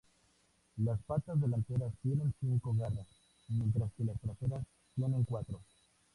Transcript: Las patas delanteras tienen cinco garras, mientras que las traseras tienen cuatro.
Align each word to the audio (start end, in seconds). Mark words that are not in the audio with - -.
Las 0.77 0.99
patas 1.03 1.39
delanteras 1.39 1.93
tienen 2.01 2.33
cinco 2.39 2.73
garras, 2.73 3.05
mientras 3.49 3.93
que 3.93 4.03
las 4.03 4.19
traseras 4.19 4.65
tienen 4.95 5.23
cuatro. 5.25 5.61